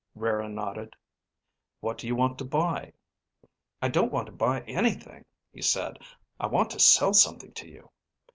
[0.15, 0.95] Rara nodded.
[1.79, 2.93] "What do you want to buy?"
[3.83, 5.99] "I don't want to buy anything," he said.
[6.39, 7.91] "I want to sell something to you."